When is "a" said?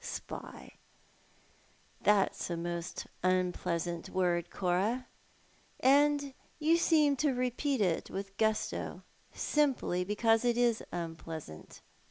2.49-2.57